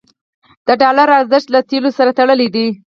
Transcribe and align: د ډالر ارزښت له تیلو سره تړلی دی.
د 0.67 0.69
ډالر 0.81 1.07
ارزښت 1.19 1.47
له 1.51 1.59
تیلو 1.69 1.89
سره 1.97 2.11
تړلی 2.19 2.47
دی. 2.55 2.67